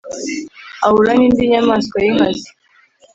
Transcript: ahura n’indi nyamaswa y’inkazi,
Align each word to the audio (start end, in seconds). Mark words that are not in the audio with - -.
ahura 0.87 1.11
n’indi 1.19 1.43
nyamaswa 1.51 1.97
y’inkazi, 2.03 2.49